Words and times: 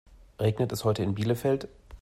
Regnet 0.39 0.71
es 0.71 0.83
heute 0.83 1.03
in 1.03 1.13
Bielefeld? 1.13 1.67